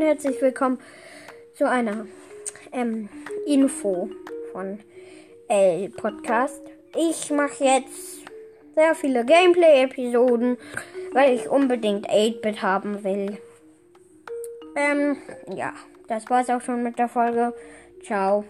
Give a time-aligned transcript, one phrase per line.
[0.00, 0.78] herzlich willkommen
[1.54, 2.06] zu einer
[2.72, 3.08] ähm,
[3.46, 4.08] Info
[4.52, 4.78] von
[5.48, 6.62] L Podcast.
[6.96, 8.20] Ich mache jetzt
[8.74, 10.56] sehr viele Gameplay-Episoden,
[11.12, 13.38] weil ich unbedingt 8-Bit haben will.
[14.76, 15.18] Ähm,
[15.54, 15.74] ja,
[16.08, 17.54] das war's auch schon mit der Folge.
[18.02, 18.44] Ciao.